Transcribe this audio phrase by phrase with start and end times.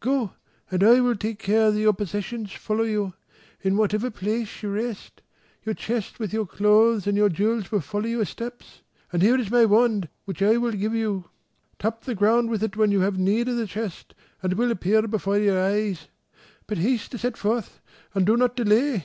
[0.00, 0.32] Go,
[0.72, 3.14] and I will take care that your possessions follow you;
[3.62, 5.22] in whatever place you rest,
[5.62, 9.48] your chest with your clothes and your jewels will follow your steps, and here is
[9.48, 11.26] my wand which I will give you:
[11.78, 14.12] tap the ground with it when you have need of the chest,
[14.42, 16.08] and it will appear before your eyes:
[16.66, 17.80] but haste to set forth,
[18.12, 19.04] and do not delay."